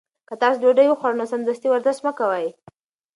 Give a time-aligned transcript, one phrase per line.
[0.27, 2.47] که تاسي ډوډۍ وخوړه نو سمدستي ورزش مه کوئ.